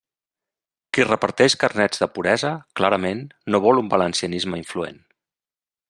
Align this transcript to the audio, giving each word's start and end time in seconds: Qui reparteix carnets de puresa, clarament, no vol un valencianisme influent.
Qui 0.97 1.03
reparteix 1.07 1.55
carnets 1.63 2.01
de 2.03 2.07
puresa, 2.15 2.53
clarament, 2.81 3.23
no 3.55 3.63
vol 3.67 3.83
un 3.83 3.93
valencianisme 3.95 4.63
influent. 4.65 5.03